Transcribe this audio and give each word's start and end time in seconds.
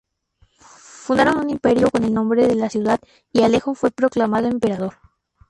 Fundaron 1.05 1.37
un 1.37 1.51
imperio 1.51 1.91
con 1.91 2.03
el 2.03 2.11
nombre 2.11 2.47
de 2.47 2.55
la 2.55 2.71
ciudad 2.71 2.99
y 3.31 3.43
Alejo 3.43 3.75
fue 3.75 3.91
proclamado 3.91 4.47
emperador. 4.47 4.95